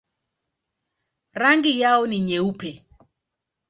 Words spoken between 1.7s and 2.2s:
yao ni